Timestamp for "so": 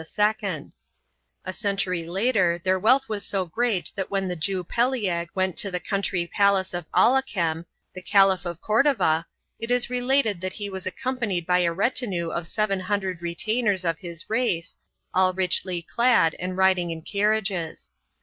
3.23-3.45